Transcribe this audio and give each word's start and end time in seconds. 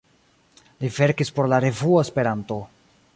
Li 0.83 0.89
verkis 0.95 1.31
por 1.37 1.49
la 1.53 1.59
"revuo 1.67 2.03
Esperanto". 2.07 2.59